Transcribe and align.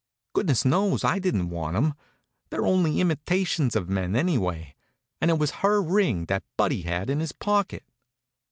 Goodness 0.33 0.65
knows, 0.65 1.03
I 1.03 1.19
didn't 1.19 1.51
want 1.51 1.75
them! 1.75 1.93
They're 2.49 2.65
only 2.65 2.99
imitation 2.99 3.69
men, 3.85 4.15
anyway. 4.15 4.73
And 5.21 5.29
it 5.29 5.37
was 5.37 5.51
her 5.61 5.79
ring 5.79 6.25
that 6.25 6.41
Buddy 6.57 6.81
had 6.81 7.07
in 7.11 7.19
his 7.19 7.33
pocket." 7.33 7.83